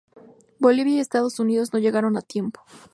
Bolivia 0.57 0.95
y 0.95 0.99
Estados 0.99 1.39
Unidos 1.39 1.73
no 1.73 1.79
llegaron 1.79 2.17
a 2.17 2.23
tiempo. 2.23 2.61